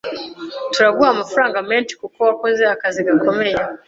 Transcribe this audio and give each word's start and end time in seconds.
Turaguha 0.73 1.09
amafaranga 1.15 1.57
menshi 1.69 1.93
kuko 2.01 2.17
wakoze 2.27 2.63
akazi 2.75 2.99
gakomeye. 3.07 3.57